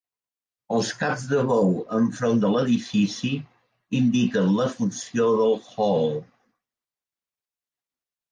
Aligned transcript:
Els 0.75 0.87
caps 1.01 1.25
de 1.31 1.41
bou 1.49 1.67
enfront 1.97 2.39
de 2.45 2.49
l'edifici 2.53 3.29
indiquen 3.99 4.49
la 4.61 4.67
funció 4.79 5.27
del 5.41 5.53
hall. 5.75 6.09